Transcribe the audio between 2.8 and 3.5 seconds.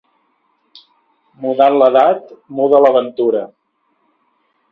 la ventura.